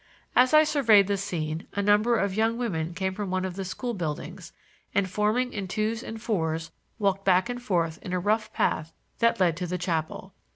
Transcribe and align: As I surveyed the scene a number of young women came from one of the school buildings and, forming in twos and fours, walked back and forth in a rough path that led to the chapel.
As 0.35 0.51
I 0.51 0.63
surveyed 0.63 1.05
the 1.05 1.15
scene 1.15 1.67
a 1.75 1.81
number 1.83 2.17
of 2.17 2.33
young 2.33 2.57
women 2.57 2.95
came 2.95 3.13
from 3.13 3.29
one 3.29 3.45
of 3.45 3.55
the 3.55 3.63
school 3.63 3.93
buildings 3.93 4.51
and, 4.95 5.07
forming 5.07 5.53
in 5.53 5.67
twos 5.67 6.01
and 6.01 6.19
fours, 6.19 6.71
walked 6.97 7.23
back 7.23 7.49
and 7.49 7.61
forth 7.61 7.99
in 8.01 8.11
a 8.11 8.19
rough 8.19 8.51
path 8.51 8.93
that 9.19 9.39
led 9.39 9.55
to 9.57 9.67
the 9.67 9.77
chapel. 9.77 10.33